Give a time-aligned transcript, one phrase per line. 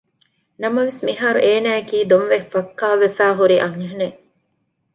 [0.61, 4.17] ނަމަވެސް މިހާރު އޭނާއަކީ ދޮންވެ ފައްކާވެފައި ހުރި އަންހެނެއް